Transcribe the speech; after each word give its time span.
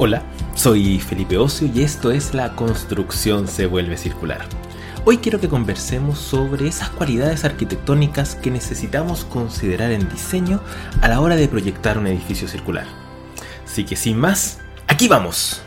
Hola, 0.00 0.22
soy 0.54 1.00
Felipe 1.00 1.38
Ocio 1.38 1.68
y 1.74 1.82
esto 1.82 2.12
es 2.12 2.32
La 2.32 2.54
construcción 2.54 3.48
se 3.48 3.66
vuelve 3.66 3.96
circular. 3.96 4.46
Hoy 5.04 5.18
quiero 5.18 5.40
que 5.40 5.48
conversemos 5.48 6.20
sobre 6.20 6.68
esas 6.68 6.90
cualidades 6.90 7.44
arquitectónicas 7.44 8.36
que 8.36 8.52
necesitamos 8.52 9.24
considerar 9.24 9.90
en 9.90 10.08
diseño 10.08 10.60
a 11.00 11.08
la 11.08 11.20
hora 11.20 11.34
de 11.34 11.48
proyectar 11.48 11.98
un 11.98 12.06
edificio 12.06 12.46
circular. 12.46 12.86
Así 13.66 13.84
que 13.84 13.96
sin 13.96 14.16
más, 14.16 14.60
aquí 14.86 15.08
vamos. 15.08 15.62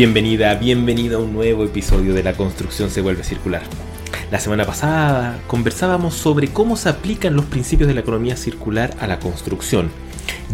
Bienvenida, 0.00 0.54
bienvenido 0.54 1.18
a 1.18 1.22
un 1.22 1.34
nuevo 1.34 1.62
episodio 1.62 2.14
de 2.14 2.22
La 2.22 2.32
construcción 2.32 2.88
se 2.88 3.02
vuelve 3.02 3.22
circular. 3.22 3.60
La 4.30 4.40
semana 4.40 4.64
pasada 4.64 5.38
conversábamos 5.46 6.14
sobre 6.14 6.48
cómo 6.48 6.76
se 6.76 6.88
aplican 6.88 7.36
los 7.36 7.44
principios 7.44 7.86
de 7.86 7.92
la 7.92 8.00
economía 8.00 8.34
circular 8.34 8.94
a 8.98 9.06
la 9.06 9.18
construcción. 9.18 9.90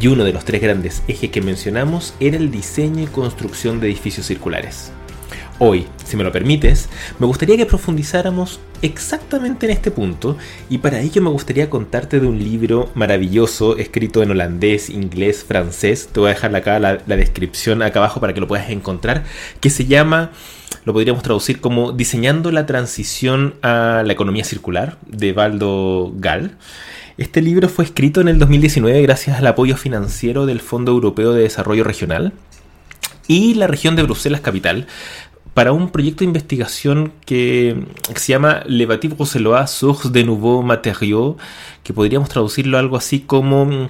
Y 0.00 0.08
uno 0.08 0.24
de 0.24 0.32
los 0.32 0.44
tres 0.44 0.60
grandes 0.60 1.04
ejes 1.06 1.30
que 1.30 1.42
mencionamos 1.42 2.14
era 2.18 2.36
el 2.36 2.50
diseño 2.50 3.04
y 3.04 3.06
construcción 3.06 3.78
de 3.78 3.86
edificios 3.86 4.26
circulares. 4.26 4.90
Hoy, 5.60 5.86
si 6.06 6.16
me 6.16 6.24
lo 6.24 6.32
permites, 6.32 6.88
me 7.18 7.26
gustaría 7.26 7.56
que 7.56 7.66
profundizáramos 7.66 8.60
exactamente 8.82 9.66
en 9.66 9.72
este 9.72 9.90
punto 9.90 10.36
y 10.70 10.78
para 10.78 11.00
ello 11.00 11.20
me 11.20 11.30
gustaría 11.30 11.68
contarte 11.68 12.20
de 12.20 12.26
un 12.26 12.38
libro 12.38 12.90
maravilloso 12.94 13.76
escrito 13.76 14.22
en 14.22 14.30
holandés, 14.30 14.88
inglés, 14.88 15.44
francés. 15.44 16.08
Te 16.12 16.20
voy 16.20 16.30
a 16.30 16.34
dejar 16.34 16.54
acá 16.54 16.78
la, 16.78 16.98
la 17.06 17.16
descripción 17.16 17.82
acá 17.82 17.98
abajo 17.98 18.20
para 18.20 18.34
que 18.34 18.40
lo 18.40 18.46
puedas 18.46 18.70
encontrar, 18.70 19.24
que 19.60 19.70
se 19.70 19.86
llama, 19.86 20.30
lo 20.84 20.92
podríamos 20.92 21.22
traducir 21.22 21.60
como 21.60 21.92
Diseñando 21.92 22.52
la 22.52 22.66
transición 22.66 23.54
a 23.62 24.02
la 24.06 24.12
economía 24.12 24.44
circular 24.44 24.98
de 25.06 25.32
Valdo 25.32 26.12
Gall. 26.16 26.56
Este 27.18 27.42
libro 27.42 27.68
fue 27.68 27.84
escrito 27.84 28.20
en 28.20 28.28
el 28.28 28.38
2019 28.38 29.02
gracias 29.02 29.38
al 29.38 29.46
apoyo 29.46 29.76
financiero 29.76 30.46
del 30.46 30.60
Fondo 30.60 30.92
Europeo 30.92 31.32
de 31.32 31.42
Desarrollo 31.42 31.82
Regional 31.82 32.32
y 33.28 33.54
la 33.54 33.66
región 33.66 33.96
de 33.96 34.02
Bruselas 34.02 34.40
Capital 34.40 34.86
para 35.56 35.72
un 35.72 35.88
proyecto 35.88 36.18
de 36.18 36.26
investigación 36.26 37.14
que, 37.24 37.82
se 38.14 38.32
llama 38.32 38.62
Le 38.66 38.84
Bâti 38.84 39.08
Bruxellois 39.08 39.70
Source 39.70 40.10
de 40.10 40.22
Nouveaux 40.22 40.62
Matériaux, 40.62 41.38
que 41.82 41.94
podríamos 41.94 42.28
traducirlo 42.28 42.76
algo 42.76 42.94
así 42.94 43.20
como 43.20 43.64
mm, 43.64 43.88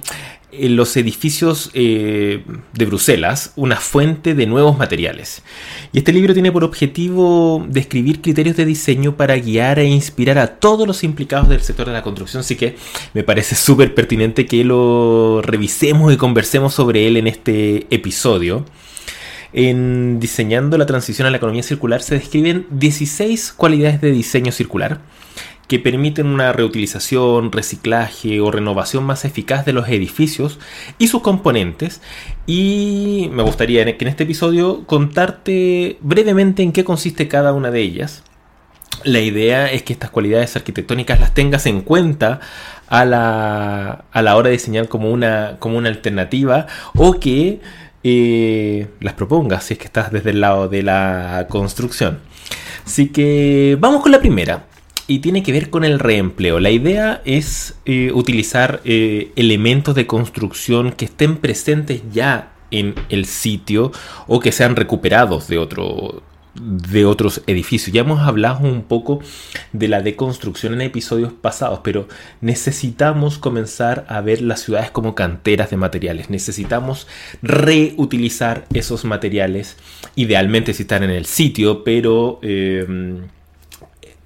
los 0.69 0.95
edificios 0.95 1.69
eh, 1.73 2.41
de 2.73 2.85
Bruselas, 2.85 3.51
una 3.57 3.75
fuente 3.75 4.33
de 4.33 4.45
nuevos 4.45 4.77
materiales. 4.77 5.43
Y 5.91 5.97
este 5.97 6.13
libro 6.13 6.33
tiene 6.33 6.53
por 6.53 6.63
objetivo 6.63 7.65
describir 7.67 8.21
criterios 8.21 8.55
de 8.55 8.63
diseño 8.63 9.17
para 9.17 9.35
guiar 9.35 9.79
e 9.79 9.87
inspirar 9.87 10.37
a 10.37 10.47
todos 10.47 10.87
los 10.87 11.03
implicados 11.03 11.49
del 11.49 11.59
sector 11.59 11.85
de 11.85 11.91
la 11.91 12.01
construcción, 12.01 12.39
así 12.39 12.55
que 12.55 12.77
me 13.13 13.23
parece 13.23 13.55
súper 13.55 13.93
pertinente 13.93 14.45
que 14.45 14.63
lo 14.63 15.41
revisemos 15.41 16.13
y 16.13 16.15
conversemos 16.15 16.73
sobre 16.73 17.07
él 17.07 17.17
en 17.17 17.27
este 17.27 17.87
episodio. 17.89 18.63
En 19.53 20.19
diseñando 20.19 20.77
la 20.77 20.85
transición 20.85 21.27
a 21.27 21.31
la 21.31 21.37
economía 21.37 21.63
circular 21.63 22.01
se 22.01 22.15
describen 22.15 22.67
16 22.71 23.53
cualidades 23.53 24.01
de 24.01 24.11
diseño 24.11 24.51
circular 24.51 24.99
que 25.67 25.79
permiten 25.79 26.27
una 26.27 26.53
reutilización, 26.53 27.51
reciclaje 27.51 28.39
o 28.39 28.51
renovación 28.51 29.03
más 29.03 29.25
eficaz 29.25 29.65
de 29.65 29.73
los 29.73 29.89
edificios 29.89 30.59
y 30.97 31.07
sus 31.07 31.21
componentes. 31.21 32.01
Y 32.45 33.29
me 33.33 33.43
gustaría 33.43 33.83
que 33.97 34.05
en 34.05 34.07
este 34.07 34.23
episodio 34.23 34.85
contarte 34.85 35.97
brevemente 36.01 36.63
en 36.63 36.71
qué 36.71 36.83
consiste 36.85 37.27
cada 37.27 37.53
una 37.53 37.69
de 37.69 37.81
ellas. 37.81 38.23
La 39.03 39.19
idea 39.19 39.71
es 39.71 39.83
que 39.83 39.93
estas 39.93 40.09
cualidades 40.09 40.55
arquitectónicas 40.55 41.19
las 41.19 41.33
tengas 41.33 41.65
en 41.65 41.81
cuenta 41.81 42.39
a 42.87 43.05
la, 43.05 44.05
a 44.11 44.21
la 44.21 44.35
hora 44.37 44.47
de 44.47 44.53
diseñar 44.53 44.87
como 44.87 45.11
una, 45.11 45.57
como 45.59 45.77
una 45.77 45.89
alternativa 45.89 46.67
o 46.95 47.19
que 47.19 47.59
las 48.99 49.13
propongas 49.13 49.65
si 49.65 49.73
es 49.73 49.79
que 49.79 49.85
estás 49.85 50.11
desde 50.11 50.31
el 50.31 50.41
lado 50.41 50.67
de 50.67 50.83
la 50.83 51.47
construcción. 51.49 52.19
Así 52.85 53.09
que 53.09 53.77
vamos 53.79 54.01
con 54.01 54.11
la 54.11 54.19
primera. 54.19 54.65
Y 55.09 55.19
tiene 55.19 55.41
que 55.41 55.53
ver 55.53 55.69
con 55.69 55.85
el 55.85 55.99
reempleo. 55.99 56.59
La 56.59 56.69
idea 56.69 57.21
es 57.23 57.75
eh, 57.85 58.11
utilizar 58.13 58.81
eh, 58.83 59.31
elementos 59.37 59.95
de 59.95 60.05
construcción 60.05 60.91
que 60.91 61.05
estén 61.05 61.37
presentes 61.37 62.01
ya 62.11 62.51
en 62.71 62.95
el 63.09 63.25
sitio 63.25 63.91
o 64.27 64.39
que 64.39 64.51
sean 64.51 64.75
recuperados 64.75 65.47
de 65.47 65.57
otro, 65.57 66.23
de 66.61 67.05
otros 67.05 67.41
edificios. 67.47 67.93
Ya 67.93 68.01
hemos 68.01 68.21
hablado 68.21 68.67
un 68.67 68.83
poco 68.83 69.21
de 69.73 69.87
la 69.87 70.01
deconstrucción 70.01 70.73
en 70.73 70.81
episodios 70.81 71.33
pasados, 71.33 71.81
pero 71.83 72.07
necesitamos 72.41 73.37
comenzar 73.37 74.05
a 74.09 74.21
ver 74.21 74.41
las 74.41 74.61
ciudades 74.61 74.91
como 74.91 75.15
canteras 75.15 75.69
de 75.69 75.77
materiales. 75.77 76.29
Necesitamos 76.29 77.07
reutilizar 77.41 78.65
esos 78.73 79.05
materiales, 79.05 79.77
idealmente 80.15 80.73
si 80.73 80.83
están 80.83 81.03
en 81.03 81.11
el 81.11 81.25
sitio, 81.25 81.83
pero 81.83 82.39
eh, 82.41 83.21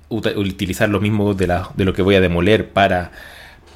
utilizar 0.09 0.89
lo 0.89 0.99
mismo 0.99 1.33
de, 1.33 1.47
de 1.75 1.85
lo 1.85 1.93
que 1.93 2.01
voy 2.01 2.15
a 2.15 2.21
demoler 2.21 2.69
para 2.69 3.11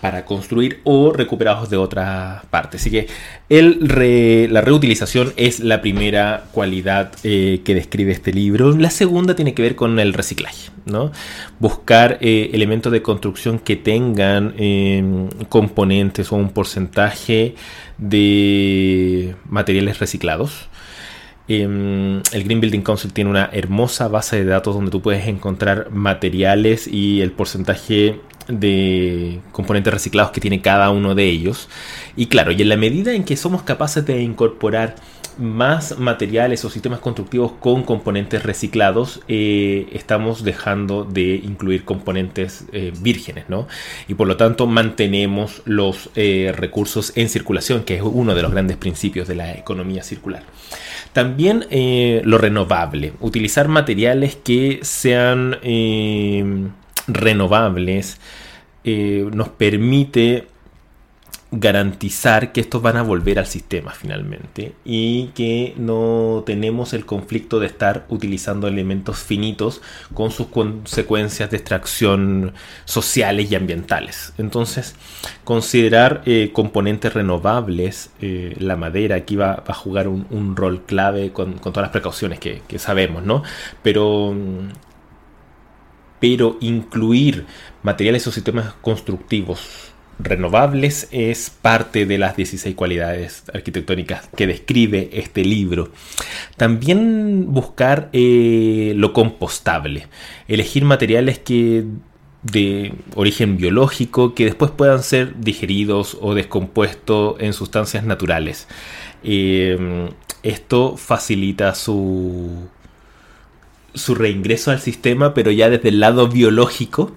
para 0.05 0.23
construir 0.23 0.81
o 0.83 1.11
recuperados 1.11 1.71
de 1.71 1.77
otra 1.77 2.43
parte. 2.51 2.77
Así 2.77 2.91
que 2.91 3.07
la 3.49 4.61
reutilización 4.61 5.33
es 5.35 5.61
la 5.61 5.81
primera 5.81 6.43
cualidad 6.51 7.11
eh, 7.23 7.61
que 7.66 7.73
describe 7.73 8.11
este 8.11 8.31
libro. 8.31 8.77
La 8.77 8.91
segunda 8.91 9.35
tiene 9.35 9.55
que 9.55 9.63
ver 9.63 9.75
con 9.75 9.97
el 9.97 10.13
reciclaje. 10.13 10.69
¿no? 10.85 11.11
Buscar 11.59 12.19
eh, 12.21 12.51
elementos 12.53 12.91
de 12.91 13.01
construcción 13.01 13.57
que 13.57 13.77
tengan 13.77 14.53
em, 14.59 15.27
componentes 15.49 16.31
o 16.31 16.35
un 16.35 16.49
porcentaje 16.49 17.55
de 17.97 19.33
materiales 19.49 19.97
reciclados. 19.97 20.69
Em, 21.47 22.22
el 22.31 22.43
Green 22.43 22.61
Building 22.61 22.81
Council 22.81 23.11
tiene 23.11 23.31
una 23.31 23.49
hermosa 23.51 24.07
base 24.07 24.35
de 24.35 24.45
datos 24.45 24.75
donde 24.75 24.91
tú 24.91 25.01
puedes 25.01 25.25
encontrar 25.25 25.89
materiales 25.89 26.87
y 26.87 27.22
el 27.22 27.31
porcentaje 27.31 28.19
de 28.47 29.39
componentes 29.51 29.94
reciclados 29.94 30.31
que 30.31 30.41
tiene 30.41 30.61
cada 30.61 30.89
uno 30.89 31.16
de 31.16 31.25
ellos. 31.25 31.69
Y 32.16 32.28
claro, 32.28 32.51
y 32.51 32.61
en 32.61 32.69
la 32.69 32.78
medida 32.78 33.13
en 33.13 33.23
que 33.23 33.38
somos 33.38 33.63
capaces 33.63 34.06
de 34.06 34.22
incorporar 34.22 34.95
más 35.38 35.97
materiales 36.00 36.63
o 36.66 36.69
sistemas 36.69 37.00
constructivos 37.00 37.53
con 37.53 37.84
componentes 37.84 38.44
reciclados, 38.44 39.22
eh, 39.28 39.88
estamos 39.91 40.44
dejando 40.44 41.03
de 41.03 41.35
incluir 41.35 41.84
componentes 41.84 42.66
eh, 42.72 42.94
vírgenes, 43.01 43.45
¿no? 43.50 43.67
Y 44.07 44.13
por 44.13 44.28
lo 44.28 44.38
tanto 44.38 44.67
mantenemos 44.67 45.61
los 45.66 46.09
eh, 46.16 46.53
recursos 46.55 47.13
en 47.16 47.29
circulación, 47.29 47.84
que 47.84 47.95
es 47.95 48.01
uno 48.01 48.35
de 48.35 48.41
los 48.41 48.51
grandes 48.51 48.78
principios 48.78 49.28
de 49.28 49.35
la 49.35 49.53
economía 49.53 50.03
circular. 50.03 50.44
También 51.13 51.66
lo 52.25 52.38
renovable, 52.38 53.13
utilizar 53.22 53.69
materiales 53.69 54.35
que 54.35 54.79
sean 54.81 55.57
renovables 57.07 58.19
eh, 58.83 59.27
nos 59.33 59.49
permite 59.49 60.47
garantizar 61.51 62.51
que 62.51 62.59
estos 62.59 62.81
van 62.81 62.97
a 62.97 63.03
volver 63.03 63.39
al 63.39 63.45
sistema 63.45 63.91
finalmente 63.91 64.73
y 64.83 65.27
que 65.27 65.73
no 65.78 66.43
tenemos 66.46 66.93
el 66.93 67.05
conflicto 67.05 67.59
de 67.59 67.67
estar 67.67 68.05
utilizando 68.09 68.67
elementos 68.67 69.19
finitos 69.19 69.81
con 70.13 70.31
sus 70.31 70.47
consecuencias 70.47 71.52
de 71.52 71.57
extracción 71.57 72.53
sociales 72.84 73.51
y 73.51 73.55
ambientales. 73.55 74.34
Entonces, 74.37 74.96
considerar 75.43 76.23
eh, 76.25 76.51
componentes 76.51 77.13
renovables, 77.13 78.09
eh, 78.22 78.55
la 78.59 78.75
madera 78.75 79.16
aquí 79.16 79.35
va, 79.35 79.63
a 79.66 79.73
jugar 79.73 80.08
un, 80.08 80.55
rol 80.55 80.84
clave 80.85 81.31
con, 81.31 81.55
todas 81.59 81.84
las 81.84 81.90
precauciones 81.90 82.40
que, 82.40 82.61
que 82.67 82.79
sabemos, 82.79 83.23
¿no? 83.23 83.43
Pero 83.81 84.35
pero 86.20 86.58
incluir 86.62 87.46
materiales 87.84 88.26
o 88.28 88.32
sistemas 88.32 88.73
constructivos 88.82 89.91
renovables 90.20 91.08
es 91.12 91.50
parte 91.50 92.06
de 92.06 92.17
las 92.17 92.38
16 92.38 92.76
cualidades 92.76 93.44
arquitectónicas 93.53 94.29
que 94.35 94.47
describe 94.47 95.09
este 95.14 95.44
libro. 95.44 95.90
También 96.58 97.47
buscar 97.53 98.09
eh, 98.14 98.94
lo 98.96 99.14
compostable, 99.14 100.08
elegir 100.47 100.85
materiales 100.85 101.40
que 101.40 101.85
de 102.44 102.94
origen 103.16 103.58
biológico 103.58 104.35
que 104.35 104.46
después 104.46 104.70
puedan 104.72 105.02
ser 105.02 105.40
digeridos 105.40 106.16
o 106.22 106.35
descompuestos 106.35 107.38
en 107.40 107.53
sustancias 107.53 108.03
naturales. 108.03 108.68
Eh, 109.23 110.09
esto 110.44 110.96
facilita 110.96 111.73
su 111.73 112.70
su 113.96 114.16
reingreso 114.16 114.72
al 114.72 114.80
sistema, 114.80 115.34
pero 115.34 115.52
ya 115.52 115.70
desde 115.70 115.90
el 115.90 116.00
lado 116.00 116.28
biológico, 116.28 117.12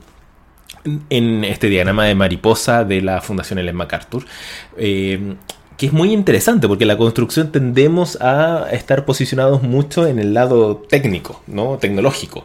en 1.11 1.45
este 1.45 1.69
diagrama 1.69 2.05
de 2.05 2.15
mariposa 2.15 2.85
de 2.85 3.03
la 3.03 3.21
Fundación 3.21 3.59
Ellen 3.59 3.77
MacArthur, 3.77 4.25
eh, 4.77 5.35
que 5.77 5.87
es 5.87 5.93
muy 5.93 6.13
interesante 6.13 6.67
porque 6.67 6.85
la 6.85 6.97
construcción 6.97 7.53
tendemos 7.53 8.21
a 8.21 8.69
estar 8.73 9.05
posicionados 9.05 9.63
mucho 9.63 10.07
en 10.07 10.19
el 10.19 10.35
lado 10.35 10.77
técnico, 10.77 11.43
¿no? 11.47 11.79
tecnológico. 11.79 12.45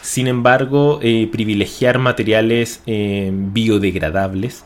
Sin 0.00 0.26
embargo, 0.26 0.98
eh, 1.00 1.28
privilegiar 1.30 1.98
materiales 1.98 2.80
eh, 2.86 3.30
biodegradables 3.32 4.64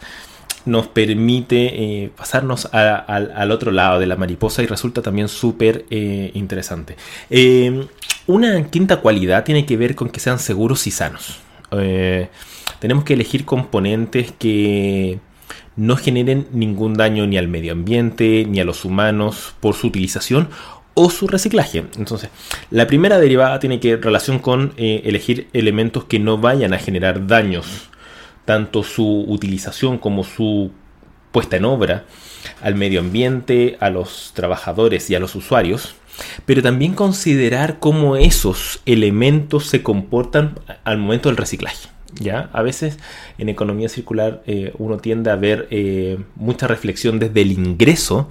nos 0.66 0.88
permite 0.88 2.04
eh, 2.04 2.10
pasarnos 2.16 2.68
al 2.72 3.50
otro 3.50 3.72
lado 3.72 3.98
de 3.98 4.06
la 4.06 4.16
mariposa 4.16 4.62
y 4.62 4.66
resulta 4.66 5.00
también 5.02 5.28
súper 5.28 5.86
interesante. 5.90 6.96
una 8.26 8.64
quinta 8.68 9.00
cualidad 9.00 9.44
tiene 9.44 9.64
que 9.64 9.76
ver 9.76 9.94
con 9.94 10.10
que 10.10 10.20
sean 10.20 10.38
seguros 10.38 10.86
y 10.86 10.90
sanos. 10.90 11.38
tenemos 12.80 13.04
que 13.04 13.14
elegir 13.14 13.44
componentes 13.44 14.32
que 14.38 15.18
no 15.76 15.96
generen 15.96 16.46
ningún 16.52 16.94
daño 16.94 17.26
ni 17.26 17.36
al 17.36 17.48
medio 17.48 17.72
ambiente 17.72 18.46
ni 18.48 18.60
a 18.60 18.64
los 18.64 18.84
humanos 18.84 19.54
por 19.60 19.74
su 19.74 19.86
utilización 19.86 20.48
o 20.94 21.10
su 21.10 21.28
reciclaje. 21.28 21.84
Entonces, 21.98 22.30
la 22.70 22.86
primera 22.86 23.18
derivada 23.18 23.58
tiene 23.60 23.80
que 23.80 23.98
relación 23.98 24.38
con 24.38 24.72
eh, 24.78 25.02
elegir 25.04 25.48
elementos 25.52 26.04
que 26.04 26.18
no 26.18 26.38
vayan 26.38 26.72
a 26.72 26.78
generar 26.78 27.26
daños, 27.26 27.90
tanto 28.46 28.82
su 28.82 29.24
utilización 29.28 29.98
como 29.98 30.24
su 30.24 30.70
puesta 31.32 31.56
en 31.56 31.66
obra 31.66 32.06
al 32.62 32.74
medio 32.76 33.00
ambiente, 33.00 33.76
a 33.80 33.90
los 33.90 34.32
trabajadores 34.34 35.10
y 35.10 35.14
a 35.14 35.20
los 35.20 35.34
usuarios, 35.34 35.96
pero 36.46 36.62
también 36.62 36.94
considerar 36.94 37.78
cómo 37.78 38.16
esos 38.16 38.80
elementos 38.86 39.66
se 39.66 39.82
comportan 39.82 40.58
al 40.84 40.96
momento 40.96 41.28
del 41.28 41.36
reciclaje. 41.36 41.88
¿ya? 42.20 42.48
A 42.52 42.62
veces 42.62 42.98
en 43.36 43.48
economía 43.48 43.88
circular 43.88 44.42
eh, 44.46 44.72
uno 44.78 44.96
tiende 44.96 45.30
a 45.30 45.36
ver 45.36 45.68
eh, 45.70 46.18
mucha 46.36 46.66
reflexión 46.66 47.18
desde 47.18 47.42
el 47.42 47.52
ingreso 47.52 48.30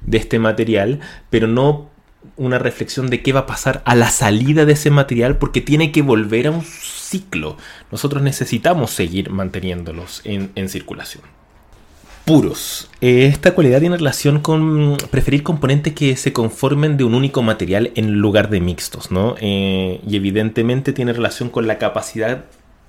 de 0.00 0.18
este 0.18 0.38
material, 0.38 1.00
pero 1.30 1.46
no 1.46 1.88
una 2.36 2.58
reflexión 2.58 3.08
de 3.10 3.22
qué 3.22 3.32
va 3.32 3.40
a 3.40 3.46
pasar 3.46 3.82
a 3.84 3.94
la 3.94 4.10
salida 4.10 4.64
de 4.64 4.72
ese 4.72 4.90
material 4.90 5.36
porque 5.36 5.60
tiene 5.60 5.92
que 5.92 6.02
volver 6.02 6.48
a 6.48 6.50
un 6.50 6.62
ciclo. 7.10 7.56
Nosotros 7.90 8.22
necesitamos 8.22 8.90
seguir 8.90 9.30
manteniéndolos 9.30 10.22
en, 10.24 10.68
circulación. 10.68 11.24
Puros. 12.24 12.88
Eh, 13.00 13.26
esta 13.26 13.54
cualidad 13.54 13.80
tiene 13.80 13.96
relación 13.96 14.40
con 14.40 14.96
preferir 15.10 15.42
componentes 15.42 15.94
que 15.94 16.16
se 16.16 16.32
conformen 16.32 16.96
de 16.96 17.04
un 17.04 17.14
único 17.14 17.42
material 17.42 17.90
en 17.96 18.20
lugar 18.20 18.50
de 18.50 18.60
mixtos, 18.60 19.10
¿no? 19.10 19.34
y 19.40 20.16
evidentemente 20.16 20.92
tiene 20.92 21.12
relación 21.12 21.48
con 21.48 21.66
la 21.66 21.78
capacidad 21.78 22.44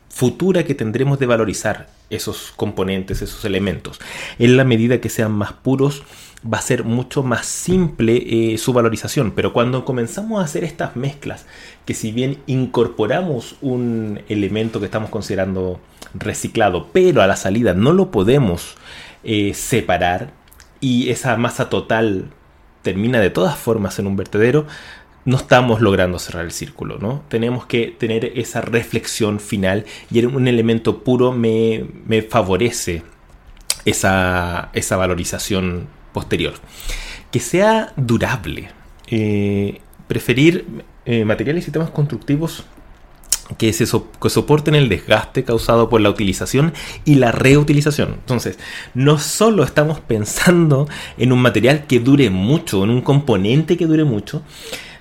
futura 0.09 0.65
que 0.65 0.75
tendremos 0.75 1.17
de 1.19 1.25
valorizar 1.25 1.87
esos 2.09 2.53
componentes, 2.55 3.21
esos 3.21 3.45
elementos. 3.45 3.99
En 4.37 4.57
la 4.57 4.65
medida 4.65 4.99
que 4.99 5.09
sean 5.09 5.31
más 5.31 5.53
puros, 5.53 6.03
va 6.41 6.57
a 6.57 6.61
ser 6.61 6.83
mucho 6.83 7.23
más 7.23 7.45
simple 7.45 8.53
eh, 8.53 8.57
su 8.57 8.73
valorización. 8.73 9.31
Pero 9.31 9.53
cuando 9.53 9.85
comenzamos 9.85 10.41
a 10.41 10.45
hacer 10.45 10.63
estas 10.63 10.95
mezclas, 10.95 11.45
que 11.85 11.93
si 11.93 12.11
bien 12.11 12.37
incorporamos 12.47 13.55
un 13.61 14.21
elemento 14.29 14.79
que 14.79 14.85
estamos 14.85 15.09
considerando 15.09 15.79
reciclado, 16.13 16.87
pero 16.91 17.21
a 17.21 17.27
la 17.27 17.35
salida 17.35 17.73
no 17.73 17.93
lo 17.93 18.11
podemos 18.11 18.75
eh, 19.23 19.53
separar 19.53 20.31
y 20.79 21.09
esa 21.09 21.35
masa 21.37 21.69
total 21.69 22.31
termina 22.81 23.19
de 23.19 23.29
todas 23.29 23.57
formas 23.57 23.99
en 23.99 24.07
un 24.07 24.15
vertedero, 24.15 24.65
no 25.23 25.37
estamos 25.37 25.81
logrando 25.81 26.17
cerrar 26.17 26.45
el 26.45 26.51
círculo, 26.51 26.97
¿no? 26.97 27.23
Tenemos 27.29 27.67
que 27.67 27.87
tener 27.87 28.25
esa 28.39 28.61
reflexión 28.61 29.39
final 29.39 29.85
y 30.09 30.25
un 30.25 30.47
elemento 30.47 31.03
puro 31.03 31.31
me, 31.31 31.85
favorece 32.27 33.03
esa, 33.85 34.69
esa, 34.73 34.97
valorización 34.97 35.87
posterior. 36.11 36.53
Que 37.31 37.39
sea 37.39 37.93
durable. 37.95 38.71
Eh, 39.07 39.79
preferir 40.07 40.83
eh, 41.05 41.25
materiales 41.25 41.63
y 41.63 41.65
sistemas 41.65 41.89
constructivos 41.89 42.65
que, 43.57 43.73
se 43.73 43.85
que 44.21 44.29
soporten 44.29 44.75
el 44.75 44.89
desgaste 44.89 45.43
causado 45.43 45.89
por 45.89 46.01
la 46.01 46.09
utilización 46.09 46.73
y 47.05 47.15
la 47.15 47.31
reutilización. 47.31 48.13
Entonces, 48.13 48.59
no 48.93 49.17
solo 49.19 49.63
estamos 49.63 49.99
pensando 49.99 50.87
en 51.17 51.31
un 51.31 51.41
material 51.41 51.87
que 51.87 51.99
dure 51.99 52.29
mucho, 52.29 52.83
en 52.83 52.89
un 52.89 53.01
componente 53.01 53.77
que 53.77 53.87
dure 53.87 54.03
mucho, 54.03 54.41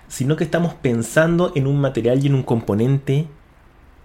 sino 0.08 0.36
que 0.36 0.44
estamos 0.44 0.74
pensando 0.74 1.52
en 1.54 1.66
un 1.66 1.80
material 1.80 2.22
y 2.22 2.26
en 2.26 2.34
un 2.34 2.42
componente 2.42 3.26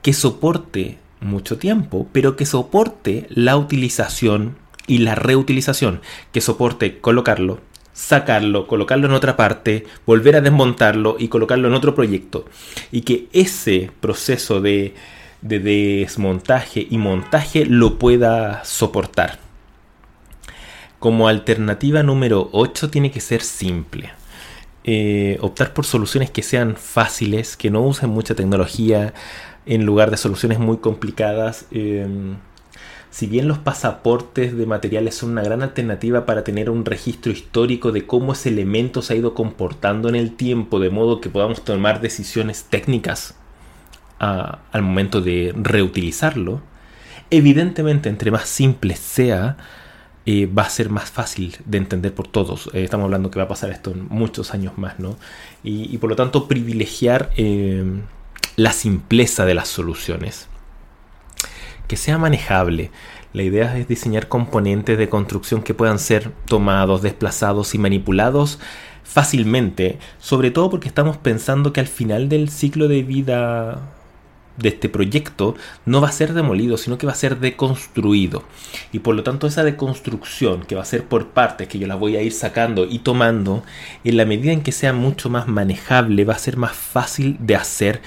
que 0.01 0.13
soporte 0.13 0.99
mucho 1.19 1.57
tiempo, 1.57 2.07
pero 2.11 2.35
que 2.35 2.45
soporte 2.45 3.25
la 3.29 3.57
utilización 3.57 4.57
y 4.87 4.99
la 4.99 5.15
reutilización, 5.15 6.01
que 6.31 6.41
soporte 6.41 6.99
colocarlo, 6.99 7.59
sacarlo, 7.95 8.67
colocarlo 8.67 9.07
en 9.07 9.13
otra 9.13 9.37
parte, 9.37 9.85
volver 10.05 10.35
a 10.35 10.41
desmontarlo 10.41 11.15
y 11.17 11.29
colocarlo 11.29 11.69
en 11.69 11.73
otro 11.73 11.95
proyecto. 11.95 12.45
Y 12.91 13.01
que 13.01 13.29
ese 13.31 13.89
proceso 14.01 14.61
de, 14.61 14.93
de 15.41 15.59
desmontaje 15.59 16.85
y 16.87 16.97
montaje 16.97 17.65
lo 17.65 17.97
pueda 17.97 18.63
soportar. 18.65 19.39
Como 20.99 21.29
alternativa 21.29 22.03
número 22.03 22.49
8 22.51 22.89
tiene 22.89 23.11
que 23.11 23.21
ser 23.21 23.41
simple. 23.41 24.11
Eh, 24.83 25.37
optar 25.39 25.73
por 25.73 25.85
soluciones 25.85 26.29
que 26.29 26.43
sean 26.43 26.75
fáciles, 26.75 27.55
que 27.55 27.71
no 27.71 27.81
usen 27.81 28.09
mucha 28.09 28.35
tecnología 28.35 29.13
en 29.65 29.85
lugar 29.85 30.11
de 30.11 30.17
soluciones 30.17 30.59
muy 30.59 30.77
complicadas. 30.77 31.65
Em, 31.71 32.35
si 33.15 33.27
bien 33.27 33.47
los 33.47 33.59
pasaportes 33.59 34.57
de 34.57 34.65
materiales 34.65 35.15
son 35.15 35.29
una 35.29 35.41
gran 35.41 35.61
alternativa 35.61 36.25
para 36.25 36.43
tener 36.43 36.69
un 36.69 36.83
registro 36.83 37.31
histórico 37.31 37.93
de 37.93 38.05
cómo 38.05 38.33
ese 38.33 38.49
elemento 38.49 39.01
se 39.01 39.13
ha 39.13 39.15
ido 39.15 39.33
comportando 39.33 40.09
en 40.09 40.15
el 40.15 40.35
tiempo, 40.35 40.81
de 40.81 40.89
modo 40.89 41.21
que 41.21 41.29
podamos 41.29 41.63
tomar 41.63 42.01
decisiones 42.01 42.65
técnicas 42.65 43.35
al 44.19 44.81
momento 44.81 45.21
de 45.21 45.53
reutilizarlo, 45.55 46.61
evidentemente 47.29 48.09
entre 48.09 48.31
más 48.31 48.49
simple 48.49 48.97
sea, 48.97 49.55
eh, 50.25 50.47
va 50.47 50.63
a 50.63 50.69
ser 50.69 50.89
más 50.89 51.09
fácil 51.09 51.55
de 51.63 51.77
entender 51.77 52.13
por 52.13 52.27
todos. 52.27 52.69
Eh, 52.73 52.83
estamos 52.83 53.05
hablando 53.05 53.31
que 53.31 53.39
va 53.39 53.45
a 53.45 53.47
pasar 53.47 53.69
esto 53.69 53.91
en 53.91 54.09
muchos 54.09 54.53
años 54.53 54.77
más, 54.77 54.99
¿no? 54.99 55.15
Y, 55.63 55.97
por 55.99 56.09
lo 56.09 56.17
tanto 56.17 56.49
privilegiar 56.49 57.29
eh, 57.37 57.81
la 58.57 58.73
simpleza 58.73 59.45
de 59.45 59.53
las 59.53 59.69
soluciones. 59.69 60.49
Que 61.87 61.97
sea 61.97 62.17
manejable. 62.17 62.91
La 63.33 63.43
idea 63.43 63.77
es 63.77 63.87
diseñar 63.87 64.27
componentes 64.27 64.97
de 64.97 65.09
construcción 65.09 65.61
que 65.61 65.73
puedan 65.73 65.99
ser 65.99 66.31
tomados, 66.47 67.01
desplazados 67.01 67.75
y 67.75 67.77
manipulados 67.77 68.59
fácilmente, 69.03 69.99
sobre 70.19 70.51
todo 70.51 70.69
porque 70.69 70.87
estamos 70.87 71.17
pensando 71.17 71.71
que 71.71 71.79
al 71.79 71.87
final 71.87 72.27
del 72.27 72.49
ciclo 72.49 72.87
de 72.87 73.03
vida 73.03 73.81
de 74.57 74.69
este 74.69 74.89
proyecto 74.89 75.55
no 75.85 76.01
va 76.01 76.09
a 76.09 76.13
ser 76.13 76.33
demolido, 76.33 76.77
sino 76.77 76.97
que 76.97 77.05
va 77.05 77.11
a 77.11 77.15
ser 77.15 77.39
deconstruido. 77.39 78.43
Y 78.91 78.99
por 78.99 79.15
lo 79.15 79.23
tanto 79.23 79.47
esa 79.47 79.63
deconstrucción 79.63 80.63
que 80.63 80.75
va 80.75 80.81
a 80.81 80.85
ser 80.85 81.05
por 81.05 81.29
partes, 81.29 81.67
que 81.67 81.79
yo 81.79 81.87
la 81.87 81.95
voy 81.95 82.15
a 82.15 82.21
ir 82.21 82.31
sacando 82.31 82.85
y 82.85 82.99
tomando, 82.99 83.63
en 84.03 84.17
la 84.17 84.25
medida 84.25 84.53
en 84.53 84.61
que 84.61 84.71
sea 84.71 84.93
mucho 84.93 85.29
más 85.29 85.47
manejable, 85.47 86.25
va 86.25 86.33
a 86.33 86.39
ser 86.39 86.57
más 86.57 86.75
fácil 86.75 87.37
de 87.39 87.55
hacer 87.55 88.01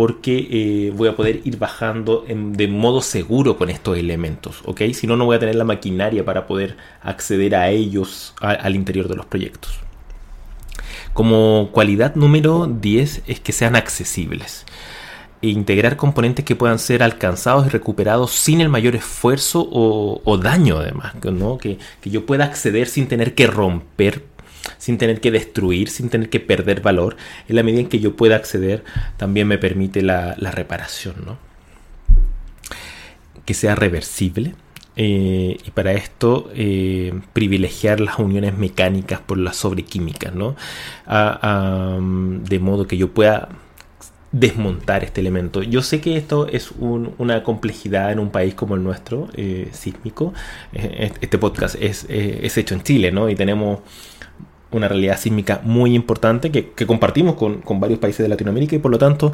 porque 0.00 0.48
eh, 0.50 0.92
voy 0.96 1.10
a 1.10 1.14
poder 1.14 1.42
ir 1.44 1.58
bajando 1.58 2.24
de 2.26 2.68
modo 2.68 3.02
seguro 3.02 3.58
con 3.58 3.68
estos 3.68 3.98
elementos, 3.98 4.62
¿ok? 4.64 4.80
Si 4.94 5.06
no, 5.06 5.14
no 5.14 5.26
voy 5.26 5.36
a 5.36 5.38
tener 5.38 5.56
la 5.56 5.64
maquinaria 5.64 6.24
para 6.24 6.46
poder 6.46 6.78
acceder 7.02 7.54
a 7.54 7.68
ellos 7.68 8.34
al 8.40 8.74
interior 8.76 9.08
de 9.08 9.16
los 9.16 9.26
proyectos. 9.26 9.78
Como 11.12 11.68
cualidad 11.70 12.14
número 12.14 12.66
10 12.66 13.24
es 13.26 13.40
que 13.40 13.52
sean 13.52 13.76
accesibles 13.76 14.64
e 15.42 15.48
integrar 15.48 15.96
componentes 15.96 16.46
que 16.46 16.56
puedan 16.56 16.78
ser 16.78 17.02
alcanzados 17.02 17.66
y 17.66 17.68
recuperados 17.68 18.30
sin 18.30 18.62
el 18.62 18.70
mayor 18.70 18.96
esfuerzo 18.96 19.68
o, 19.70 20.38
daño 20.38 20.78
además, 20.78 21.14
que, 21.60 21.78
yo 22.04 22.24
pueda 22.24 22.44
acceder 22.44 22.88
sin 22.88 23.06
tener 23.06 23.34
que 23.34 23.46
romper, 23.46 24.24
sin 24.78 24.98
tener 24.98 25.20
que 25.20 25.30
destruir, 25.30 25.88
sin 25.88 26.08
tener 26.08 26.28
que 26.28 26.40
perder 26.40 26.80
valor, 26.80 27.16
en 27.48 27.56
la 27.56 27.62
medida 27.62 27.80
en 27.80 27.88
que 27.88 28.00
yo 28.00 28.16
pueda 28.16 28.36
acceder 28.36 28.84
también 29.16 29.48
me 29.48 29.58
permite 29.58 30.02
la, 30.02 30.34
reparación, 30.34 31.16
¿no? 31.24 31.38
que 33.44 33.54
sea 33.54 33.74
reversible. 33.74 34.54
Eh, 34.96 35.56
y 35.64 35.70
para 35.70 35.92
esto 35.92 36.50
eh, 36.54 37.18
privilegiar 37.32 38.00
las 38.00 38.18
uniones 38.18 38.58
mecánicas 38.58 39.20
por 39.20 39.38
las 39.38 39.56
sobrequímicas, 39.56 40.34
¿no? 40.34 40.56
de 41.06 42.58
modo 42.58 42.86
que 42.86 42.96
yo 42.96 43.08
pueda 43.14 43.48
desmontar 44.32 45.02
este 45.02 45.20
elemento. 45.20 45.62
Yo 45.62 45.82
sé 45.82 46.00
que 46.00 46.16
esto 46.16 46.46
es 46.46 46.70
una 46.78 47.42
complejidad 47.42 48.12
en 48.12 48.20
un 48.20 48.30
país 48.30 48.54
como 48.54 48.74
el 48.76 48.82
nuestro, 48.82 49.28
eh, 49.34 49.68
sísmico. 49.72 50.32
Eh, 50.72 51.12
este 51.20 51.38
podcast 51.38 51.76
es, 51.80 52.06
eh, 52.08 52.40
es, 52.42 52.56
hecho 52.56 52.74
en 52.74 52.82
Chile, 52.82 53.10
¿no? 53.10 53.28
Y 53.28 53.34
tenemos 53.34 53.80
una 54.70 54.86
realidad 54.86 55.18
sísmica 55.18 55.60
muy 55.64 55.94
importante 55.94 56.52
que, 56.52 56.86
compartimos 56.86 57.34
con, 57.34 57.80
varios 57.80 57.98
países 57.98 58.22
de 58.22 58.28
Latinoamérica 58.28 58.76
y 58.76 58.78
por 58.78 58.92
lo 58.92 58.98
tanto 58.98 59.32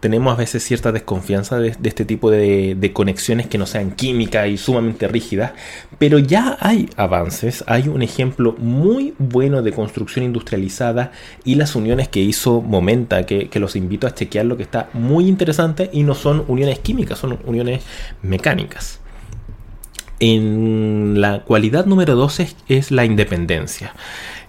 tenemos 0.00 0.32
a 0.32 0.36
veces 0.36 0.64
cierta 0.64 0.92
desconfianza 0.92 1.58
de, 1.58 1.76
este 1.84 2.04
tipo 2.04 2.30
de, 2.30 2.90
conexiones 2.92 3.46
que 3.46 3.58
no 3.58 3.66
sean 3.66 3.92
químicas 3.92 4.48
y 4.48 4.56
sumamente 4.56 5.06
rígidas, 5.06 5.52
pero 5.98 6.18
ya 6.18 6.56
hay 6.60 6.88
avances, 6.96 7.62
hay 7.66 7.88
un 7.88 8.02
ejemplo 8.02 8.54
muy 8.58 9.14
bueno 9.18 9.62
de 9.62 9.72
construcción 9.72 10.24
industrializada 10.24 11.12
y 11.44 11.54
las 11.54 11.76
uniones 11.76 12.08
que 12.08 12.20
hizo 12.20 12.62
Momenta, 12.62 13.26
que, 13.26 13.48
que 13.48 13.60
los 13.60 13.76
invito 13.76 14.06
a 14.06 14.14
chequear 14.14 14.46
lo 14.46 14.56
que 14.56 14.62
está 14.62 14.88
muy 14.94 15.28
interesante 15.28 15.90
y 15.92 16.02
no 16.02 16.14
son 16.14 16.44
uniones 16.48 16.78
químicas, 16.78 17.18
son 17.18 17.38
uniones 17.44 17.82
mecánicas. 18.22 19.00
En 20.18 21.20
la 21.20 21.44
cualidad 21.44 21.86
número 21.86 22.14
12 22.14 22.48
es 22.68 22.90
la 22.90 23.04
independencia 23.04 23.94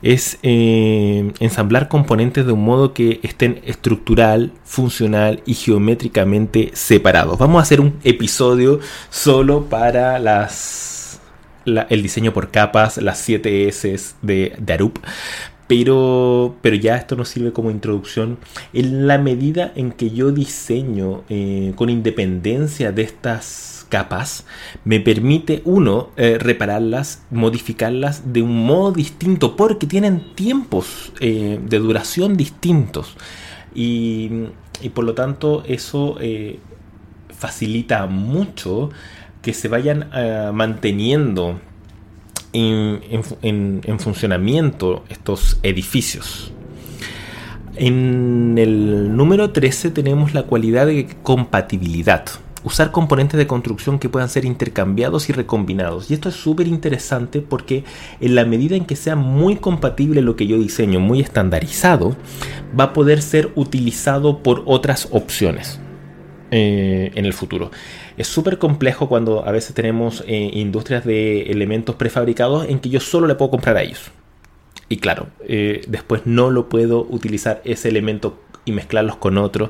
es 0.02 0.40
eh, 0.44 1.32
ensamblar 1.40 1.88
componentes 1.88 2.46
de 2.46 2.52
un 2.52 2.64
modo 2.64 2.94
que 2.94 3.20
estén 3.24 3.62
estructural, 3.66 4.52
funcional 4.64 5.42
y 5.46 5.54
geométricamente 5.54 6.72
separados. 6.74 7.38
Vamos 7.38 7.60
a 7.60 7.64
hacer 7.64 7.82
un 7.82 8.00
episodio 8.04 8.80
solo 9.10 9.66
para 9.66 10.20
las 10.20 10.92
el 11.66 12.02
diseño 12.02 12.34
por 12.34 12.50
capas, 12.50 12.98
las 12.98 13.20
7 13.20 13.68
S 13.68 14.16
de, 14.22 14.56
de 14.58 14.74
Arup. 14.74 14.98
Pero, 15.68 16.56
pero, 16.62 16.76
ya 16.76 16.98
esto 16.98 17.16
nos 17.16 17.30
sirve 17.30 17.54
como 17.54 17.72
introducción. 17.72 18.40
En 18.74 19.08
la 19.08 19.18
medida 19.18 19.72
en 19.76 19.92
que 19.92 20.10
yo 20.10 20.32
diseño 20.32 21.24
eh, 21.30 21.72
con 21.76 21.90
independencia 21.90 22.92
de 22.92 23.04
estas 23.04 23.81
capas 23.92 24.46
me 24.84 25.00
permite 25.00 25.62
uno 25.66 26.10
eh, 26.18 26.40
repararlas, 26.40 27.24
modificarlas 27.30 28.34
de 28.34 28.42
un 28.42 28.66
modo 28.66 28.94
distinto 28.94 29.56
porque 29.56 29.86
tienen 29.86 30.34
tiempos 30.34 31.14
eh, 31.20 31.60
de 31.64 31.78
duración 31.78 32.36
distintos 32.36 33.16
y, 33.76 34.48
por 34.96 35.04
lo 35.06 35.14
tanto 35.14 35.64
eso 35.68 36.18
eh, 36.20 36.60
facilita 37.30 38.08
mucho 38.08 38.90
que 39.44 39.54
se 39.54 39.68
vayan 39.68 40.10
manteniendo 40.54 41.60
en 42.54 44.00
funcionamiento 44.00 45.04
estos 45.10 45.60
edificios. 45.64 46.54
En 47.76 48.58
el 48.60 49.16
número 49.16 49.52
13 49.52 49.90
tenemos 49.92 50.34
la 50.36 50.44
cualidad 50.44 50.86
de 50.86 51.08
compatibilidad 51.24 52.26
usar 52.64 52.92
componentes 52.92 53.38
de 53.38 53.48
construcción 53.48 54.00
que 54.00 54.10
puedan 54.10 54.30
ser 54.30 54.46
intercambiados 54.46 55.30
y 55.30 55.34
recombinados. 55.34 56.10
Y 56.10 56.14
esto 56.14 56.30
es 56.30 56.36
súper 56.36 56.68
interesante 56.68 57.42
porque 57.42 57.84
en 58.20 58.36
la 58.36 58.46
medida 58.46 58.76
en 58.76 58.86
que 58.86 58.96
sea 58.96 59.16
muy 59.16 59.56
compatible 59.56 60.22
lo 60.22 60.36
que 60.36 60.48
yo 60.48 60.58
diseño, 60.58 61.00
muy 61.00 61.22
estandarizado, 61.22 62.16
va 62.78 62.86
a 62.86 62.94
poder 62.94 63.22
ser 63.22 63.52
utilizado 63.56 64.44
por 64.44 64.64
otras 64.66 65.08
opciones. 65.12 65.80
Eh, 66.54 67.14
en 67.16 67.26
el 67.26 67.32
futuro. 67.32 67.72
Es 68.18 68.28
súper 68.28 68.58
complejo 68.58 69.08
cuando 69.08 69.48
a 69.48 69.52
veces 69.52 69.74
tenemos 69.74 70.22
eh, 70.28 70.50
industrias 70.52 71.06
de 71.06 71.44
elementos 71.44 71.96
prefabricados 71.96 72.68
en 72.68 72.80
que 72.80 72.90
yo 72.90 73.00
solo 73.00 73.26
le 73.26 73.36
puedo 73.36 73.52
comprar 73.52 73.78
a 73.78 73.84
ellos. 73.84 74.12
Y 74.92 74.98
claro, 74.98 75.30
eh, 75.48 75.84
después 75.88 76.24
no 76.26 76.50
lo 76.50 76.68
puedo 76.68 77.08
utilizar 77.10 77.62
ese 77.64 77.88
elemento 77.88 78.42
y 78.66 78.74
mezclarlos 78.74 79.16
con 79.16 79.38
otros, 79.38 79.70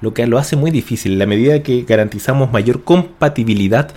lo 0.00 0.14
que 0.14 0.26
lo 0.26 0.38
hace 0.38 0.56
muy 0.56 0.70
difícil. 0.70 1.18
La 1.18 1.26
medida 1.26 1.62
que 1.62 1.82
garantizamos 1.82 2.50
mayor 2.52 2.82
compatibilidad, 2.82 3.92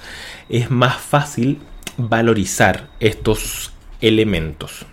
es 0.50 0.70
más 0.70 0.98
fácil 0.98 1.60
valorizar 1.96 2.90
estos 3.00 3.72
elementos. 4.02 4.86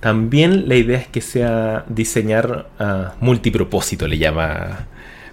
También 0.00 0.66
la 0.66 0.76
idea 0.76 0.96
es 0.96 1.08
que 1.08 1.20
sea 1.20 1.84
diseñar 1.86 2.70
a 2.78 3.16
multipropósito, 3.20 4.08
le 4.08 4.16
llama 4.16 4.86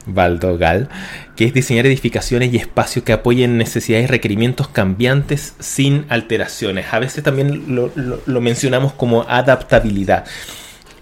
Baldo 0.06 0.58
Gal, 0.58 0.90
que 1.36 1.46
es 1.46 1.54
diseñar 1.54 1.86
edificaciones 1.86 2.54
y 2.54 2.58
espacios 2.58 3.06
que 3.06 3.14
apoyen 3.14 3.58
necesidades 3.58 4.06
y 4.06 4.08
requerimientos 4.08 4.68
cambiantes 4.68 5.56
sin 5.60 6.06
alteraciones. 6.10 6.86
A 6.92 7.00
veces 7.00 7.24
también 7.24 7.64
lo 7.68 8.42
mencionamos 8.42 8.94
como 8.94 9.24
adaptabilidad. 9.24 10.26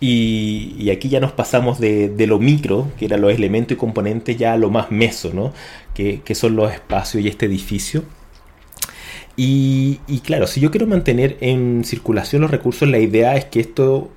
Y, 0.06 0.90
aquí 0.90 1.08
ya 1.08 1.22
nos 1.22 1.32
pasamos 1.32 1.80
de, 1.80 2.14
lo 2.28 2.38
micro, 2.38 2.92
que 3.00 3.06
eran 3.06 3.22
los 3.22 3.34
elementos 3.34 3.78
y 3.78 3.78
componentes, 3.78 4.36
ya 4.36 4.52
a 4.52 4.58
lo 4.58 4.70
más 4.70 4.92
meso, 4.92 5.32
¿no? 5.34 5.54
Que, 5.94 6.22
son 6.36 6.58
los 6.58 6.74
espacios 6.74 7.24
y 7.24 7.30
este 7.30 7.46
edificio. 7.46 8.04
Y, 9.38 10.00
claro, 10.26 10.46
si 10.46 10.60
yo 10.60 10.72
quiero 10.72 10.88
mantener 10.88 11.38
en 11.40 11.86
circulación 11.86 12.42
los 12.42 12.52
recursos, 12.52 12.90
la 12.90 13.00
idea 13.00 13.38
es 13.38 13.46
que 13.46 13.62
estos 13.62 14.08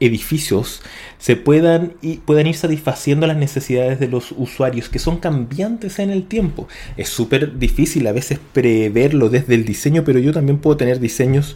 edificios 0.00 0.82
se 1.18 1.36
puedan, 1.36 1.92
y, 2.02 2.16
puedan 2.16 2.46
ir 2.46 2.56
satisfaciendo 2.56 3.26
las 3.26 3.36
necesidades 3.36 4.00
de 4.00 4.08
los 4.08 4.32
usuarios 4.32 4.88
que 4.88 4.98
son 4.98 5.18
cambiantes 5.18 5.98
en 5.98 6.10
el 6.10 6.24
tiempo. 6.24 6.66
Es 6.96 7.08
súper 7.10 7.58
difícil 7.58 8.06
a 8.06 8.12
veces 8.12 8.40
preverlo 8.52 9.28
desde 9.28 9.54
el 9.54 9.64
diseño, 9.64 10.02
pero 10.04 10.18
yo 10.18 10.32
también 10.32 10.58
puedo 10.58 10.76
tener 10.76 10.98
diseños 10.98 11.54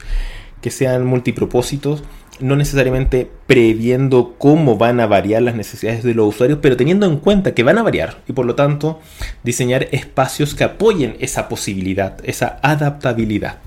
que 0.60 0.70
sean 0.70 1.04
multipropósitos 1.04 2.04
no 2.40 2.56
necesariamente 2.56 3.30
previendo 3.46 4.34
cómo 4.38 4.76
van 4.76 5.00
a 5.00 5.06
variar 5.06 5.42
las 5.42 5.54
necesidades 5.54 6.02
de 6.02 6.14
los 6.14 6.34
usuarios, 6.34 6.58
pero 6.60 6.76
teniendo 6.76 7.06
en 7.06 7.18
cuenta 7.18 7.54
que 7.54 7.62
van 7.62 7.78
a 7.78 7.82
variar 7.82 8.18
y 8.26 8.32
por 8.32 8.46
lo 8.46 8.54
tanto 8.54 9.00
diseñar 9.42 9.88
espacios 9.92 10.54
que 10.54 10.64
apoyen 10.64 11.16
esa 11.20 11.48
posibilidad, 11.48 12.16
esa 12.24 12.58
adaptabilidad. 12.62 13.58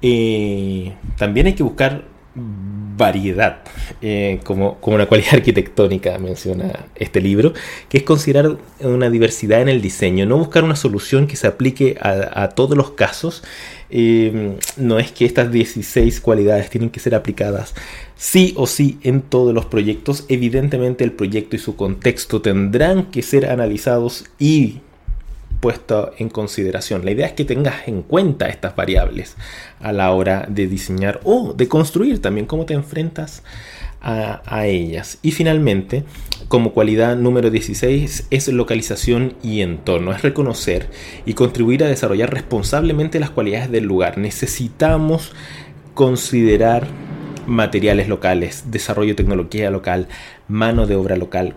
Eh, 0.00 0.94
también 1.16 1.46
hay 1.46 1.52
que 1.52 1.62
buscar 1.62 2.04
variedad 2.34 3.62
eh, 4.00 4.40
como, 4.44 4.78
una 4.82 5.06
cualidad 5.06 5.34
arquitectónica, 5.36 6.18
menciona 6.18 6.86
este 6.94 7.20
libro, 7.20 7.52
que 7.88 7.98
es 7.98 8.04
considerar 8.04 8.56
una 8.80 9.10
diversidad 9.10 9.60
en 9.60 9.68
el 9.68 9.82
diseño, 9.82 10.26
no 10.26 10.38
buscar 10.38 10.64
una 10.64 10.76
solución 10.76 11.26
que 11.26 11.36
se 11.36 11.46
aplique 11.46 11.96
a, 12.00 12.48
todos 12.50 12.76
los 12.76 12.92
casos, 12.92 13.42
Em, 13.94 14.56
no 14.78 14.98
es 14.98 15.12
que 15.12 15.26
estas 15.26 15.52
16 15.52 16.22
cualidades 16.22 16.70
tienen 16.70 16.88
que 16.88 16.98
ser 16.98 17.14
aplicadas 17.14 17.74
sí 18.16 18.54
o 18.56 18.66
sí 18.66 18.98
en 19.02 19.20
todos 19.20 19.52
los 19.52 19.66
proyectos. 19.66 20.24
Evidentemente 20.30 21.04
el 21.04 21.12
proyecto 21.12 21.56
y 21.56 21.58
su 21.58 21.76
contexto 21.76 22.40
tendrán 22.40 23.10
que 23.10 23.20
ser 23.20 23.50
analizados 23.50 24.24
y 24.38 24.80
puestos 25.62 26.10
en 26.18 26.28
consideración. 26.28 27.04
La 27.04 27.12
idea 27.12 27.24
es 27.24 27.34
que 27.34 27.44
tengas 27.44 27.86
en 27.86 28.02
cuenta 28.02 28.48
estas 28.48 28.74
variables 28.74 29.36
a 29.80 29.92
la 29.92 30.10
hora 30.10 30.44
de 30.48 30.66
diseñar 30.66 31.20
o 31.22 31.54
de 31.54 31.68
construir 31.68 32.20
también 32.20 32.46
cómo 32.46 32.66
te 32.66 32.74
enfrentas 32.74 33.44
a, 34.00 34.66
ellas. 34.66 35.18
Y 35.22 35.30
finalmente, 35.30 36.02
como 36.48 36.72
cualidad 36.72 37.14
número 37.14 37.50
16 37.50 38.26
es 38.30 38.48
localización 38.48 39.34
y 39.44 39.60
entorno, 39.60 40.10
es 40.10 40.22
reconocer 40.22 40.88
y 41.24 41.34
contribuir 41.34 41.84
a 41.84 41.88
desarrollar 41.88 42.34
responsablemente 42.34 43.20
las 43.20 43.30
cualidades 43.30 43.70
del 43.70 43.84
lugar. 43.84 44.18
Necesitamos 44.18 45.32
considerar 45.94 46.88
materiales 47.46 48.08
locales, 48.08 48.64
desarrollo 48.72 49.10
de 49.10 49.22
tecnología 49.22 49.70
local, 49.70 50.08
mano 50.48 50.88
de 50.88 50.96
obra 50.96 51.16
local, 51.16 51.54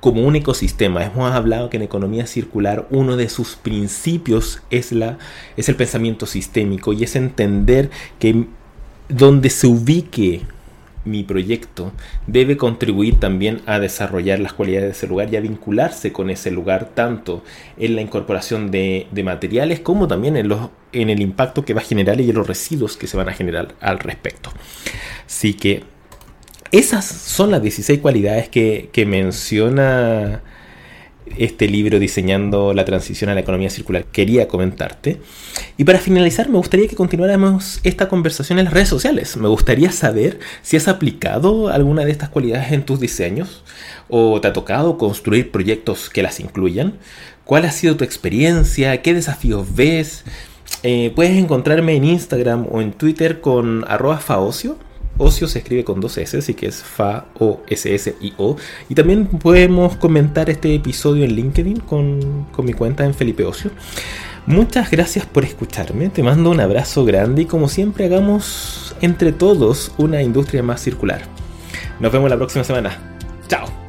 como 0.00 0.26
un 0.26 0.36
ecosistema. 0.36 1.04
Hemos 1.04 1.30
hablado 1.32 1.70
que 1.70 1.76
en 1.76 1.82
economía 1.82 2.26
circular 2.26 2.86
uno 2.90 3.16
de 3.16 3.28
sus 3.28 3.56
principios 3.56 4.62
es, 4.70 4.92
la, 4.92 5.18
es 5.56 5.68
el 5.68 5.76
pensamiento 5.76 6.26
sistémico 6.26 6.92
y 6.92 7.04
es 7.04 7.16
entender 7.16 7.90
que 8.18 8.46
donde 9.08 9.50
se 9.50 9.66
ubique 9.66 10.42
mi 11.04 11.22
proyecto 11.22 11.92
debe 12.26 12.56
contribuir 12.56 13.18
también 13.18 13.62
a 13.66 13.78
desarrollar 13.78 14.38
las 14.38 14.52
cualidades 14.52 14.88
de 14.88 14.92
ese 14.92 15.06
lugar 15.06 15.32
y 15.32 15.36
a 15.36 15.40
vincularse 15.40 16.12
con 16.12 16.30
ese 16.30 16.50
lugar 16.50 16.90
tanto 16.94 17.42
en 17.78 17.96
la 17.96 18.02
incorporación 18.02 18.70
de, 18.70 19.06
materiales 19.24 19.80
como 19.80 20.08
también 20.08 20.36
en, 20.36 20.48
los, 20.48 20.68
en 20.92 21.10
el 21.10 21.20
impacto 21.20 21.64
que 21.64 21.74
va 21.74 21.80
a 21.80 21.84
generar 21.84 22.20
y 22.20 22.28
en 22.28 22.36
los 22.36 22.46
residuos 22.46 22.96
que 22.96 23.06
se 23.06 23.16
van 23.16 23.28
a 23.28 23.32
generar 23.32 23.74
al 23.80 23.98
respecto. 23.98 24.50
Así 25.26 25.54
que 25.54 25.84
esas 26.72 27.04
son 27.04 27.50
las 27.50 27.62
16 27.62 28.00
cualidades 28.00 28.48
que, 28.48 29.04
menciona 29.06 30.42
este 31.36 31.68
libro 31.68 32.00
diseñando 32.00 32.74
la 32.74 32.84
transición 32.84 33.30
a 33.30 33.34
la 33.34 33.40
economía 33.40 33.70
circular 33.70 34.04
quería 34.04 34.48
comentarte. 34.48 35.20
Y 35.76 35.84
para 35.84 35.98
finalizar, 35.98 36.48
me 36.48 36.58
gustaría 36.58 36.88
que 36.88 36.96
continuáramos 36.96 37.80
esta 37.84 38.08
conversación 38.08 38.58
en 38.58 38.64
las 38.64 38.74
redes 38.74 38.88
sociales. 38.88 39.36
Me 39.36 39.48
gustaría 39.48 39.92
saber 39.92 40.40
si 40.62 40.76
has 40.76 40.88
aplicado 40.88 41.68
alguna 41.68 42.04
de 42.04 42.10
estas 42.10 42.30
cualidades 42.30 42.72
en 42.72 42.84
tus 42.84 42.98
diseños 43.00 43.62
o 44.08 44.40
te 44.40 44.48
ha 44.48 44.52
tocado 44.52 44.98
construir 44.98 45.50
proyectos 45.50 46.10
que 46.10 46.22
las 46.22 46.40
incluyan. 46.40 46.94
¿Cuál 47.44 47.64
ha 47.64 47.72
sido 47.72 47.96
tu 47.96 48.04
experiencia? 48.04 49.02
¿Qué 49.02 49.14
desafíos 49.14 49.74
ves? 49.74 50.24
Eh, 50.82 51.12
puedes 51.14 51.36
encontrarme 51.36 51.94
en 51.94 52.04
Instagram 52.04 52.66
o 52.70 52.80
en 52.80 52.92
Twitter 52.92 53.40
con 53.40 53.84
arroba 53.88 54.18
faocio 54.18 54.78
Ocio 55.20 55.46
se 55.46 55.60
escribe 55.60 55.84
con 55.84 56.00
dos 56.00 56.18
S, 56.18 56.38
así 56.38 56.54
que 56.54 56.66
es 56.66 56.82
Fa 56.82 57.26
O 57.38 57.60
S 57.68 57.94
S 57.94 58.16
I 58.20 58.32
O. 58.38 58.56
Y 58.88 58.94
también 58.94 59.26
podemos 59.26 59.96
comentar 59.96 60.50
este 60.50 60.74
episodio 60.74 61.24
en 61.24 61.34
LinkedIn 61.34 61.80
con, 61.80 62.46
con 62.50 62.64
mi 62.64 62.72
cuenta 62.72 63.04
en 63.04 63.14
Felipe 63.14 63.44
Ocio. 63.44 63.70
Muchas 64.46 64.90
gracias 64.90 65.26
por 65.26 65.44
escucharme, 65.44 66.08
te 66.08 66.22
mando 66.22 66.50
un 66.50 66.60
abrazo 66.60 67.04
grande 67.04 67.42
y 67.42 67.44
como 67.44 67.68
siempre 67.68 68.06
hagamos 68.06 68.96
entre 69.00 69.32
todos 69.32 69.92
una 69.98 70.22
industria 70.22 70.62
más 70.62 70.80
circular. 70.80 71.22
Nos 72.00 72.10
vemos 72.10 72.30
la 72.30 72.36
próxima 72.36 72.64
semana. 72.64 73.18
Chao. 73.46 73.79